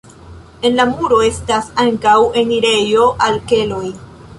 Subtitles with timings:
[0.69, 3.89] En la muro estas ankaŭ enirejo al keloj.